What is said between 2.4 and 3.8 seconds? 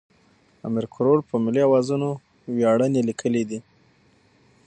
ویاړنې لیکلې دي.